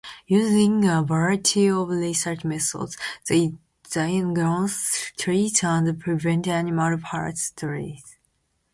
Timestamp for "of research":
1.69-2.43